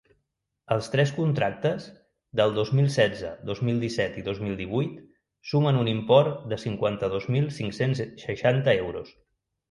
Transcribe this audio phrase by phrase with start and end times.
[0.75, 1.83] Els tres contractes,
[2.39, 4.95] del dos mil setze, dos mil disset i dos mil divuit,
[5.51, 9.13] sumen un import de cinquanta-dos mil cinc-cents seixanta euros.